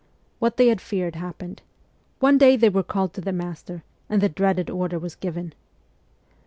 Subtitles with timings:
[0.39, 1.61] What they had feared happened:
[2.17, 5.53] one day they were called to the master, and the dreaded order was given.